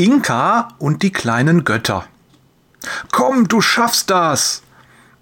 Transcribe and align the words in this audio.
Inka 0.00 0.68
und 0.78 1.02
die 1.02 1.12
kleinen 1.12 1.64
Götter. 1.64 2.06
Komm, 3.12 3.48
du 3.48 3.60
schaffst 3.60 4.08
das! 4.08 4.62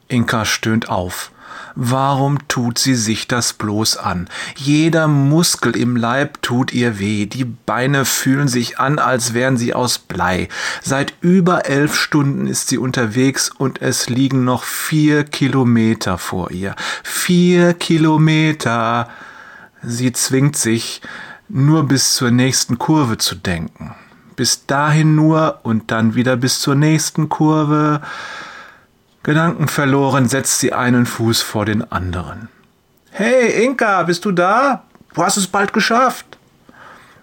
Inka 0.06 0.44
stöhnt 0.44 0.88
auf. 0.88 1.32
Warum 1.74 2.46
tut 2.46 2.78
sie 2.78 2.94
sich 2.94 3.26
das 3.26 3.54
bloß 3.54 3.96
an? 3.96 4.28
Jeder 4.54 5.08
Muskel 5.08 5.74
im 5.74 5.96
Leib 5.96 6.40
tut 6.42 6.72
ihr 6.72 7.00
weh, 7.00 7.26
die 7.26 7.44
Beine 7.44 8.04
fühlen 8.04 8.46
sich 8.46 8.78
an, 8.78 9.00
als 9.00 9.34
wären 9.34 9.56
sie 9.56 9.74
aus 9.74 9.98
Blei. 9.98 10.48
Seit 10.80 11.12
über 11.22 11.66
elf 11.66 11.96
Stunden 11.96 12.46
ist 12.46 12.68
sie 12.68 12.78
unterwegs 12.78 13.50
und 13.50 13.82
es 13.82 14.08
liegen 14.08 14.44
noch 14.44 14.62
vier 14.62 15.24
Kilometer 15.24 16.18
vor 16.18 16.52
ihr. 16.52 16.76
Vier 17.02 17.74
Kilometer! 17.74 19.08
Sie 19.82 20.12
zwingt 20.12 20.54
sich, 20.54 21.00
nur 21.48 21.82
bis 21.88 22.14
zur 22.14 22.30
nächsten 22.30 22.78
Kurve 22.78 23.18
zu 23.18 23.34
denken. 23.34 23.96
Bis 24.38 24.66
dahin 24.66 25.16
nur 25.16 25.58
und 25.64 25.90
dann 25.90 26.14
wieder 26.14 26.36
bis 26.36 26.60
zur 26.60 26.76
nächsten 26.76 27.28
Kurve. 27.28 28.00
Gedankenverloren 29.24 30.28
setzt 30.28 30.60
sie 30.60 30.72
einen 30.72 31.06
Fuß 31.06 31.42
vor 31.42 31.64
den 31.64 31.90
anderen. 31.90 32.48
Hey, 33.10 33.64
Inka, 33.64 34.04
bist 34.04 34.24
du 34.24 34.30
da? 34.30 34.84
Du 35.12 35.24
hast 35.24 35.38
es 35.38 35.48
bald 35.48 35.72
geschafft. 35.72 36.38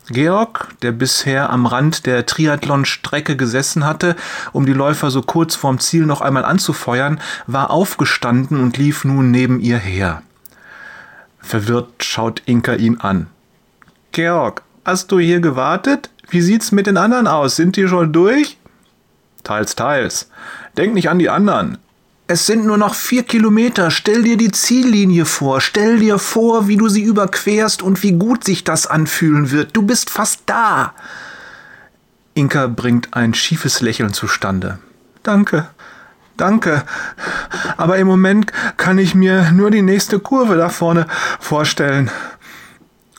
Georg, 0.10 0.74
der 0.82 0.92
bisher 0.92 1.52
am 1.52 1.68
Rand 1.68 2.06
der 2.06 2.26
Triathlon-Strecke 2.26 3.38
gesessen 3.38 3.86
hatte, 3.86 4.18
um 4.52 4.66
die 4.66 4.74
Läufer 4.74 5.10
so 5.10 5.22
kurz 5.22 5.56
vorm 5.56 5.80
Ziel 5.80 6.06
noch 6.06 6.20
einmal 6.20 6.44
anzufeuern, 6.44 7.22
war 7.48 7.70
aufgestanden 7.72 8.60
und 8.60 8.76
lief 8.76 9.06
nun 9.06 9.32
neben 9.32 9.62
ihr 9.62 9.78
her. 9.78 10.22
Verwirrt 11.40 12.04
schaut 12.04 12.42
Inka 12.46 12.74
ihn 12.74 13.00
an. 13.00 13.28
Georg, 14.12 14.64
hast 14.86 15.12
du 15.12 15.20
hier 15.20 15.42
gewartet? 15.42 16.10
Wie 16.30 16.42
sieht's 16.42 16.72
mit 16.72 16.88
den 16.88 16.98
anderen 16.98 17.28
aus? 17.28 17.56
Sind 17.56 17.76
die 17.76 17.88
schon 17.88 18.14
durch? 18.14 18.58
Teils, 19.44 19.76
teils. 19.76 20.30
Denk 20.78 20.94
nicht 20.94 21.10
an 21.10 21.20
die 21.20 21.30
anderen. 21.30 21.78
Es 22.28 22.48
sind 22.48 22.66
nur 22.66 22.78
noch 22.78 22.96
vier 22.96 23.24
Kilometer. 23.24 23.92
Stell 23.92 24.24
dir 24.24 24.36
die 24.36 24.52
Ziellinie 24.52 25.26
vor. 25.26 25.62
Stell 25.62 26.00
dir 26.00 26.18
vor, 26.18 26.68
wie 26.68 26.78
du 26.78 26.90
sie 26.90 27.04
überquerst 27.04 27.84
und 27.84 28.02
wie 28.02 28.14
gut 28.14 28.44
sich 28.44 28.64
das 28.64 28.88
anfühlen 28.88 29.52
wird. 29.52 29.76
Du 29.76 29.84
bist 29.84 30.10
fast 30.10 30.42
da. 30.48 30.96
Inka 32.34 32.68
bringt 32.68 33.14
ein 33.14 33.36
schiefes 33.36 33.82
Lächeln 33.82 34.12
zustande. 34.12 34.80
Danke, 35.22 35.68
danke. 36.36 36.84
Aber 37.78 37.98
im 37.98 38.08
Moment 38.08 38.52
kann 38.78 38.98
ich 38.98 39.14
mir 39.14 39.52
nur 39.52 39.70
die 39.70 39.84
nächste 39.84 40.20
Kurve 40.20 40.56
da 40.56 40.70
vorne 40.70 41.06
vorstellen. 41.40 42.10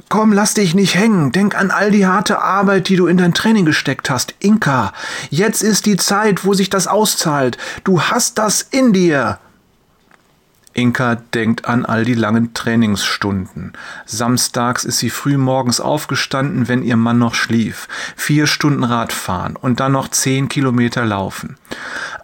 Komm, 0.09 0.33
lass 0.33 0.55
dich 0.55 0.75
nicht 0.75 0.95
hängen. 0.95 1.33
Denk 1.33 1.59
an 1.59 1.73
all 1.73 1.91
die 1.91 2.07
harte 2.07 2.41
Arbeit, 2.41 2.89
die 2.89 2.97
du 2.97 3.09
in 3.09 3.17
dein 3.17 3.35
Training 3.35 3.65
gesteckt 3.65 4.09
hast. 4.09 4.35
Inka, 4.39 4.93
jetzt 5.31 5.63
ist 5.63 5.85
die 5.85 5.97
Zeit, 5.97 6.45
wo 6.45 6.55
sich 6.55 6.71
das 6.71 6.87
auszahlt. 6.87 7.59
Du 7.83 8.01
hast 8.01 8.39
das 8.39 8.63
in 8.63 8.93
dir. 8.93 9.41
Inka 10.77 11.15
denkt 11.15 11.65
an 11.65 11.87
all 11.87 12.05
die 12.05 12.15
langen 12.15 12.53
Trainingsstunden. 12.53 13.73
Samstags 14.05 14.85
ist 14.85 14.99
sie 14.99 15.09
früh 15.09 15.39
morgens 15.39 15.81
aufgestanden, 15.81 16.69
wenn 16.69 16.83
ihr 16.83 16.97
Mann 16.97 17.19
noch 17.19 17.35
schlief. 17.35 17.89
Vier 18.15 18.47
Stunden 18.47 18.85
Radfahren 18.85 19.57
und 19.57 19.81
dann 19.81 19.93
noch 19.93 20.09
zehn 20.09 20.51
Kilometer 20.51 21.07
laufen. 21.07 21.57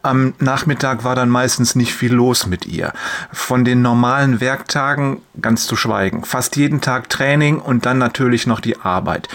Am 0.03 0.35
Nachmittag 0.39 1.03
war 1.03 1.15
dann 1.15 1.31
meistens 1.31 1.77
nicht 1.77 1.95
viel 1.95 2.13
los 2.13 2.47
mit 2.47 2.67
ihr. 2.67 2.93
Von 3.33 3.65
den 3.65 3.81
normalen 3.81 4.41
Werktagen 4.41 5.23
ganz 5.41 5.67
zu 5.67 5.75
schweigen. 5.75 6.25
Fast 6.25 6.57
jeden 6.57 6.83
Tag 6.83 7.09
Training 7.09 7.59
und 7.59 7.87
dann 7.87 7.97
natürlich 7.97 8.47
noch 8.47 8.61
die 8.61 8.79
Arbeit. 8.79 9.29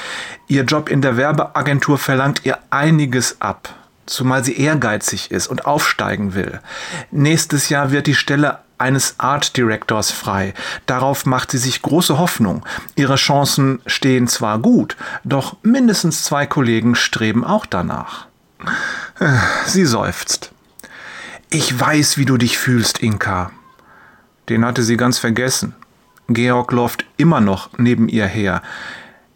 Ihr 0.48 0.64
Job 0.64 0.90
in 0.90 1.02
der 1.02 1.18
Werbeagentur 1.18 1.98
verlangt 1.98 2.46
ihr 2.46 2.60
einiges 2.70 3.42
ab 3.42 3.74
zumal 4.08 4.42
sie 4.42 4.58
ehrgeizig 4.58 5.32
ist 5.32 5.48
und 5.48 5.66
aufsteigen 5.66 6.34
will. 6.34 6.62
Nächstes 7.12 7.68
Jahr 7.68 7.92
wird 7.92 8.08
die 8.08 8.16
Stelle 8.16 8.60
eines 8.78 9.16
Art 9.20 9.58
Directors 9.58 10.12
frei. 10.12 10.54
Darauf 10.86 11.26
macht 11.26 11.52
sie 11.52 11.58
sich 11.58 11.82
große 11.82 12.18
Hoffnung. 12.18 12.66
Ihre 12.96 13.16
Chancen 13.16 13.82
stehen 13.86 14.28
zwar 14.28 14.60
gut, 14.60 14.96
doch 15.24 15.58
mindestens 15.64 16.24
zwei 16.24 16.46
Kollegen 16.46 16.96
streben 16.96 17.44
auch 17.44 17.66
danach. 17.66 18.28
Sie 19.66 19.86
seufzt. 19.86 20.52
Ich 21.50 21.80
weiß, 21.80 22.18
wie 22.18 22.26
du 22.26 22.38
dich 22.38 22.58
fühlst, 22.58 23.00
Inka. 23.00 23.52
Den 24.50 24.66
hatte 24.66 24.84
sie 24.84 24.98
ganz 24.98 25.18
vergessen. 25.18 25.76
Georg 26.28 26.72
läuft 26.72 27.06
immer 27.18 27.40
noch 27.40 27.70
neben 27.78 28.10
ihr 28.10 28.26
her. 28.26 28.62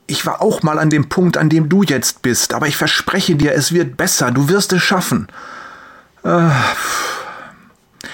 Ich 0.08 0.26
war 0.26 0.42
auch 0.42 0.62
mal 0.62 0.78
an 0.78 0.90
dem 0.90 1.08
Punkt, 1.08 1.38
an 1.38 1.50
dem 1.50 1.70
du 1.70 1.84
jetzt 1.84 2.22
bist, 2.22 2.54
aber 2.54 2.68
ich 2.68 2.76
verspreche 2.76 3.36
dir, 3.36 3.54
es 3.54 3.72
wird 3.72 3.96
besser, 3.96 4.32
du 4.32 4.50
wirst 4.50 4.74
es 4.74 4.84
schaffen. 4.84 5.28
Äh, 6.24 6.50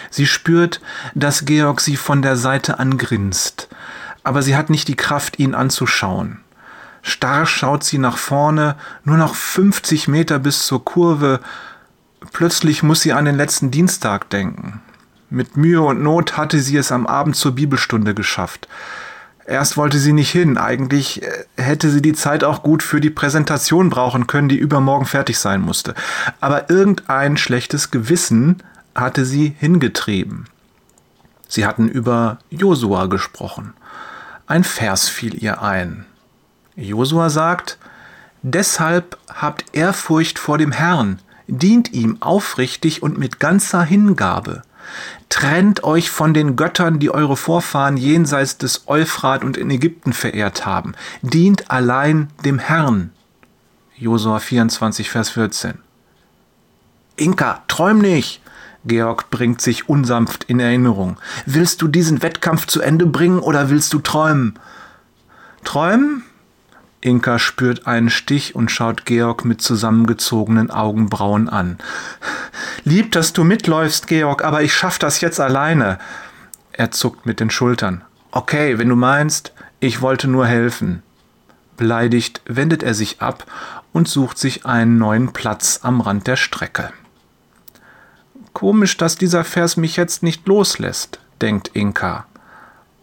Sie 0.09 0.27
spürt, 0.27 0.81
dass 1.15 1.45
Georg 1.45 1.81
sie 1.81 1.95
von 1.95 2.21
der 2.21 2.35
Seite 2.35 2.79
angrinst, 2.79 3.67
aber 4.23 4.41
sie 4.41 4.55
hat 4.55 4.69
nicht 4.69 4.87
die 4.87 4.95
Kraft, 4.95 5.39
ihn 5.39 5.55
anzuschauen. 5.55 6.39
Starr 7.01 7.45
schaut 7.45 7.83
sie 7.83 7.99
nach 7.99 8.17
vorne, 8.17 8.75
nur 9.05 9.17
noch 9.17 9.33
50 9.33 10.07
Meter 10.07 10.39
bis 10.39 10.65
zur 10.65 10.83
Kurve. 10.83 11.39
Plötzlich 12.33 12.83
muss 12.83 13.01
sie 13.01 13.13
an 13.13 13.25
den 13.25 13.37
letzten 13.37 13.71
Dienstag 13.71 14.29
denken. 14.29 14.81
Mit 15.29 15.55
Mühe 15.55 15.81
und 15.81 16.01
Not 16.01 16.35
hatte 16.37 16.59
sie 16.59 16.77
es 16.77 16.91
am 16.91 17.07
Abend 17.07 17.35
zur 17.35 17.55
Bibelstunde 17.55 18.13
geschafft. 18.13 18.67
Erst 19.45 19.77
wollte 19.77 19.97
sie 19.97 20.11
nicht 20.11 20.31
hin. 20.31 20.57
Eigentlich 20.57 21.23
äh, 21.23 21.45
hätte 21.55 21.89
sie 21.89 22.01
die 22.01 22.13
Zeit 22.13 22.43
auch 22.43 22.63
gut 22.63 22.83
für 22.83 22.99
die 22.99 23.09
Präsentation 23.09 23.89
brauchen 23.89 24.27
können, 24.27 24.49
die 24.49 24.57
übermorgen 24.57 25.05
fertig 25.05 25.39
sein 25.39 25.61
musste. 25.61 25.95
Aber 26.41 26.69
irgendein 26.69 27.37
schlechtes 27.37 27.89
Gewissen 27.89 28.61
hatte 28.97 29.25
sie 29.25 29.55
hingetrieben. 29.59 30.47
Sie 31.47 31.65
hatten 31.65 31.87
über 31.87 32.39
Josua 32.49 33.05
gesprochen. 33.05 33.73
Ein 34.47 34.63
Vers 34.63 35.07
fiel 35.07 35.41
ihr 35.41 35.61
ein. 35.61 36.05
Josua 36.75 37.29
sagt, 37.29 37.77
Deshalb 38.41 39.17
habt 39.33 39.65
Ehrfurcht 39.73 40.39
vor 40.39 40.57
dem 40.57 40.71
Herrn, 40.71 41.19
dient 41.47 41.93
ihm 41.93 42.17
aufrichtig 42.21 43.01
und 43.01 43.17
mit 43.17 43.39
ganzer 43.39 43.83
Hingabe. 43.83 44.61
Trennt 45.27 45.83
euch 45.83 46.09
von 46.09 46.33
den 46.33 46.55
Göttern, 46.55 46.99
die 46.99 47.09
eure 47.09 47.35
Vorfahren 47.35 47.97
jenseits 47.97 48.57
des 48.57 48.87
Euphrat 48.87 49.43
und 49.43 49.57
in 49.57 49.69
Ägypten 49.69 50.13
verehrt 50.13 50.65
haben. 50.65 50.93
Dient 51.21 51.69
allein 51.69 52.29
dem 52.45 52.59
Herrn. 52.59 53.11
Josua 53.95 54.39
24, 54.39 55.09
Vers 55.09 55.31
14. 55.31 55.79
Inka, 57.17 57.63
träum 57.67 57.97
nicht! 57.97 58.41
Georg 58.85 59.29
bringt 59.29 59.61
sich 59.61 59.89
unsanft 59.89 60.45
in 60.45 60.59
Erinnerung. 60.59 61.17
Willst 61.45 61.81
du 61.81 61.87
diesen 61.87 62.21
Wettkampf 62.21 62.67
zu 62.67 62.81
Ende 62.81 63.05
bringen 63.05 63.39
oder 63.39 63.69
willst 63.69 63.93
du 63.93 63.99
träumen? 63.99 64.59
Träumen? 65.63 66.23
Inka 67.01 67.37
spürt 67.37 67.85
einen 67.85 68.09
Stich 68.09 68.55
und 68.55 68.71
schaut 68.71 69.05
Georg 69.05 69.45
mit 69.45 69.61
zusammengezogenen 69.61 70.71
Augenbrauen 70.71 71.47
an. 71.47 71.77
Lieb, 72.83 73.11
dass 73.11 73.33
du 73.33 73.43
mitläufst, 73.43 74.07
Georg, 74.07 74.43
aber 74.43 74.63
ich 74.63 74.73
schaff 74.73 74.97
das 74.97 75.21
jetzt 75.21 75.39
alleine. 75.39 75.99
Er 76.71 76.91
zuckt 76.91 77.25
mit 77.25 77.39
den 77.39 77.49
Schultern. 77.49 78.03
Okay, 78.31 78.77
wenn 78.77 78.89
du 78.89 78.95
meinst, 78.95 79.53
ich 79.79 80.01
wollte 80.01 80.27
nur 80.27 80.47
helfen. 80.47 81.03
Beleidigt 81.75 82.41
wendet 82.45 82.81
er 82.81 82.95
sich 82.95 83.21
ab 83.21 83.45
und 83.93 84.07
sucht 84.07 84.37
sich 84.37 84.65
einen 84.65 84.97
neuen 84.97 85.33
Platz 85.33 85.81
am 85.83 86.01
Rand 86.01 86.27
der 86.27 86.35
Strecke. 86.35 86.91
Komisch, 88.57 88.97
dass 88.97 89.15
dieser 89.15 89.43
Vers 89.43 89.77
mich 89.77 89.97
jetzt 89.97 90.23
nicht 90.23 90.47
loslässt, 90.47 91.19
denkt 91.43 91.69
Inka. 91.75 92.25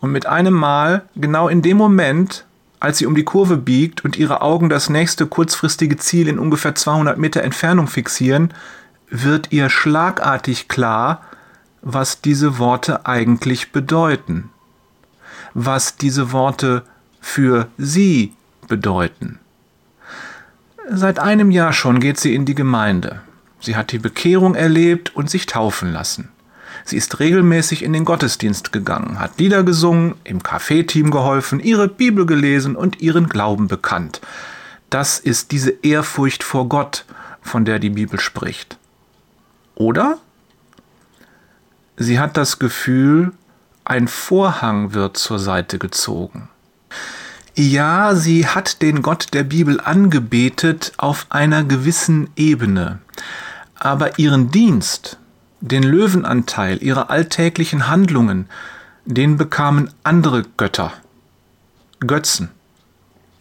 Und 0.00 0.10
mit 0.10 0.26
einem 0.26 0.52
Mal, 0.52 1.02
genau 1.14 1.46
in 1.46 1.62
dem 1.62 1.76
Moment, 1.76 2.44
als 2.80 2.98
sie 2.98 3.06
um 3.06 3.14
die 3.14 3.22
Kurve 3.22 3.56
biegt 3.56 4.04
und 4.04 4.16
ihre 4.16 4.42
Augen 4.42 4.68
das 4.68 4.90
nächste 4.90 5.28
kurzfristige 5.28 5.96
Ziel 5.96 6.26
in 6.26 6.40
ungefähr 6.40 6.74
200 6.74 7.18
Meter 7.18 7.42
Entfernung 7.44 7.86
fixieren, 7.86 8.52
wird 9.10 9.52
ihr 9.52 9.70
schlagartig 9.70 10.66
klar, 10.66 11.20
was 11.82 12.20
diese 12.20 12.58
Worte 12.58 13.06
eigentlich 13.06 13.70
bedeuten. 13.70 14.50
Was 15.54 15.96
diese 15.96 16.32
Worte 16.32 16.82
für 17.20 17.68
sie 17.78 18.32
bedeuten. 18.66 19.38
Seit 20.90 21.20
einem 21.20 21.52
Jahr 21.52 21.72
schon 21.72 22.00
geht 22.00 22.18
sie 22.18 22.34
in 22.34 22.44
die 22.44 22.56
Gemeinde. 22.56 23.20
Sie 23.64 23.76
hat 23.76 23.92
die 23.92 23.98
Bekehrung 23.98 24.54
erlebt 24.54 25.16
und 25.16 25.30
sich 25.30 25.46
taufen 25.46 25.92
lassen. 25.92 26.28
Sie 26.84 26.96
ist 26.96 27.18
regelmäßig 27.18 27.82
in 27.82 27.94
den 27.94 28.04
Gottesdienst 28.04 28.72
gegangen, 28.72 29.18
hat 29.18 29.38
Lieder 29.38 29.62
gesungen, 29.62 30.16
im 30.24 30.42
Kaffeeteam 30.42 31.10
geholfen, 31.10 31.60
ihre 31.60 31.88
Bibel 31.88 32.26
gelesen 32.26 32.76
und 32.76 33.00
ihren 33.00 33.28
Glauben 33.28 33.68
bekannt. 33.68 34.20
Das 34.90 35.18
ist 35.18 35.50
diese 35.50 35.70
Ehrfurcht 35.70 36.42
vor 36.42 36.68
Gott, 36.68 37.06
von 37.40 37.64
der 37.64 37.78
die 37.78 37.90
Bibel 37.90 38.20
spricht. 38.20 38.76
Oder? 39.74 40.18
Sie 41.96 42.18
hat 42.18 42.36
das 42.36 42.58
Gefühl, 42.58 43.32
ein 43.84 44.08
Vorhang 44.08 44.92
wird 44.92 45.16
zur 45.16 45.38
Seite 45.38 45.78
gezogen. 45.78 46.48
Ja, 47.54 48.16
sie 48.16 48.46
hat 48.46 48.82
den 48.82 49.00
Gott 49.00 49.28
der 49.32 49.44
Bibel 49.44 49.80
angebetet 49.80 50.92
auf 50.96 51.26
einer 51.28 51.62
gewissen 51.62 52.28
Ebene, 52.34 52.98
aber 53.84 54.18
ihren 54.18 54.50
Dienst, 54.50 55.18
den 55.60 55.82
Löwenanteil 55.82 56.82
ihrer 56.82 57.10
alltäglichen 57.10 57.86
Handlungen, 57.88 58.46
den 59.04 59.36
bekamen 59.36 59.90
andere 60.02 60.44
Götter, 60.56 60.92
Götzen, 62.00 62.48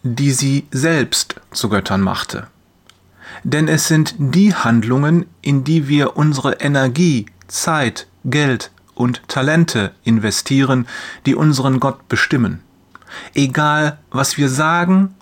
die 0.02 0.32
sie 0.32 0.66
selbst 0.70 1.40
zu 1.52 1.70
Göttern 1.70 2.02
machte. 2.02 2.46
Denn 3.42 3.68
es 3.68 3.88
sind 3.88 4.14
die 4.18 4.54
Handlungen, 4.54 5.24
in 5.40 5.64
die 5.64 5.88
wir 5.88 6.16
unsere 6.18 6.60
Energie, 6.60 7.24
Zeit, 7.48 8.06
Geld 8.24 8.70
und 8.94 9.26
Talente 9.28 9.92
investieren, 10.04 10.86
die 11.24 11.34
unseren 11.34 11.80
Gott 11.80 12.06
bestimmen. 12.08 12.60
Egal, 13.34 13.98
was 14.10 14.36
wir 14.36 14.50
sagen, 14.50 15.14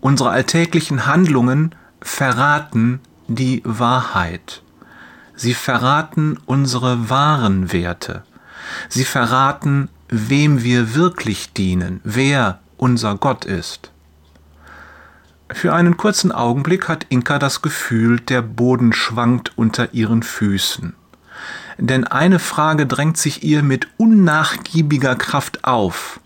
unsere 0.00 0.30
alltäglichen 0.30 1.04
Handlungen 1.04 1.74
verraten 2.00 3.00
die 3.28 3.60
Wahrheit. 3.64 4.62
Sie 5.40 5.54
verraten 5.54 6.36
unsere 6.44 7.08
wahren 7.08 7.72
Werte. 7.72 8.24
Sie 8.90 9.06
verraten, 9.06 9.88
wem 10.10 10.62
wir 10.62 10.94
wirklich 10.94 11.54
dienen, 11.54 12.02
wer 12.04 12.58
unser 12.76 13.14
Gott 13.14 13.46
ist. 13.46 13.90
Für 15.50 15.72
einen 15.72 15.96
kurzen 15.96 16.30
Augenblick 16.30 16.88
hat 16.88 17.06
Inka 17.08 17.38
das 17.38 17.62
Gefühl, 17.62 18.20
der 18.20 18.42
Boden 18.42 18.92
schwankt 18.92 19.56
unter 19.56 19.94
ihren 19.94 20.22
Füßen. 20.22 20.94
Denn 21.78 22.06
eine 22.06 22.38
Frage 22.38 22.84
drängt 22.86 23.16
sich 23.16 23.42
ihr 23.42 23.62
mit 23.62 23.88
unnachgiebiger 23.96 25.16
Kraft 25.16 25.64
auf. 25.64 26.20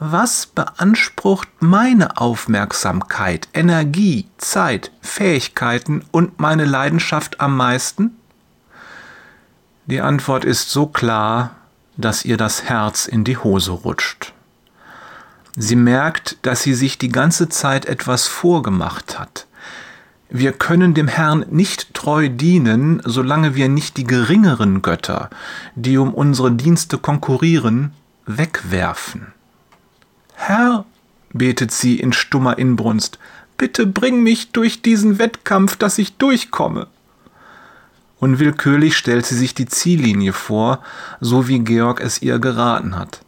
Was 0.00 0.46
beansprucht 0.46 1.48
meine 1.58 2.18
Aufmerksamkeit, 2.18 3.48
Energie, 3.52 4.28
Zeit, 4.38 4.92
Fähigkeiten 5.00 6.04
und 6.12 6.38
meine 6.38 6.66
Leidenschaft 6.66 7.40
am 7.40 7.56
meisten? 7.56 8.16
Die 9.86 10.00
Antwort 10.00 10.44
ist 10.44 10.70
so 10.70 10.86
klar, 10.86 11.56
dass 11.96 12.24
ihr 12.24 12.36
das 12.36 12.62
Herz 12.62 13.06
in 13.06 13.24
die 13.24 13.38
Hose 13.38 13.72
rutscht. 13.72 14.34
Sie 15.56 15.74
merkt, 15.74 16.36
dass 16.42 16.62
sie 16.62 16.74
sich 16.74 16.98
die 16.98 17.08
ganze 17.08 17.48
Zeit 17.48 17.86
etwas 17.86 18.28
vorgemacht 18.28 19.18
hat. 19.18 19.48
Wir 20.30 20.52
können 20.52 20.94
dem 20.94 21.08
Herrn 21.08 21.44
nicht 21.50 21.92
treu 21.94 22.28
dienen, 22.28 23.02
solange 23.04 23.56
wir 23.56 23.68
nicht 23.68 23.96
die 23.96 24.04
geringeren 24.04 24.80
Götter, 24.80 25.28
die 25.74 25.98
um 25.98 26.14
unsere 26.14 26.52
Dienste 26.52 26.98
konkurrieren, 26.98 27.92
wegwerfen. 28.26 29.32
Herr, 30.40 30.84
betet 31.32 31.72
sie 31.72 31.98
in 31.98 32.12
stummer 32.12 32.58
Inbrunst, 32.58 33.18
bitte 33.58 33.86
bring 33.86 34.22
mich 34.22 34.52
durch 34.52 34.82
diesen 34.82 35.18
Wettkampf, 35.18 35.76
dass 35.76 35.98
ich 35.98 36.16
durchkomme. 36.16 36.86
Unwillkürlich 38.20 38.96
stellt 38.96 39.26
sie 39.26 39.36
sich 39.36 39.52
die 39.52 39.66
Ziellinie 39.66 40.32
vor, 40.32 40.80
so 41.20 41.48
wie 41.48 41.58
Georg 41.58 42.00
es 42.00 42.22
ihr 42.22 42.38
geraten 42.38 42.96
hat. 42.96 43.20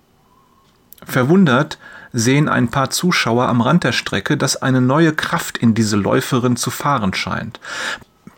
Verwundert 1.04 1.78
sehen 2.12 2.48
ein 2.48 2.68
paar 2.68 2.90
Zuschauer 2.90 3.48
am 3.48 3.60
Rand 3.60 3.84
der 3.84 3.92
Strecke, 3.92 4.36
dass 4.36 4.62
eine 4.62 4.80
neue 4.80 5.12
Kraft 5.12 5.58
in 5.58 5.74
diese 5.74 5.96
Läuferin 5.96 6.56
zu 6.56 6.70
fahren 6.70 7.12
scheint. 7.12 7.58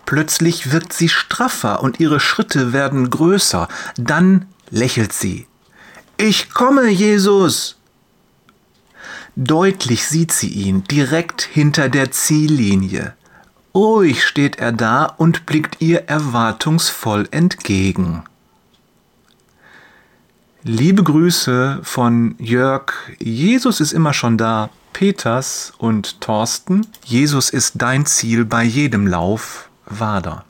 Plötzlich 0.07 0.73
wirkt 0.73 0.95
sie 0.95 1.11
straffer 1.11 1.83
und 1.83 2.01
ihre 2.01 2.21
Schritte 2.21 2.73
werden 2.73 3.11
größer. 3.11 3.69
Dann 3.97 4.47
lächelt 4.71 5.13
sie. 5.13 5.47
Ich 6.17 6.51
komme, 6.51 6.89
Jesus! 6.89 7.77
Deutlich 9.37 10.07
sieht 10.07 10.31
sie 10.33 10.49
ihn 10.49 10.85
direkt 10.85 11.43
hinter 11.43 11.89
der 11.89 12.11
Ziellinie. 12.11 13.15
Ruhig 13.75 14.25
steht 14.25 14.57
er 14.57 14.73
da 14.73 15.07
und 15.07 15.47
blickt 15.47 15.81
ihr 15.81 16.09
erwartungsvoll 16.09 17.27
entgegen. 17.31 18.25
Liebe 20.65 21.03
Grüße 21.03 21.81
von 21.83 22.35
Jörg. 22.39 22.93
Jesus 23.19 23.81
ist 23.81 23.93
immer 23.93 24.13
schon 24.13 24.37
da. 24.37 24.69
Peters 24.93 25.73
und 25.79 26.21
Thorsten. 26.21 26.87
Jesus 27.05 27.49
ist 27.49 27.75
dein 27.77 28.05
Ziel 28.05 28.45
bei 28.45 28.63
jedem 28.63 29.07
Lauf. 29.07 29.71
Wader. 29.87 30.45